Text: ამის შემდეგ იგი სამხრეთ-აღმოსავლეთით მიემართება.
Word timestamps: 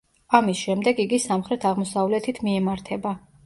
ამის 0.37 0.61
შემდეგ 0.67 1.03
იგი 1.03 1.21
სამხრეთ-აღმოსავლეთით 1.27 2.43
მიემართება. 2.51 3.17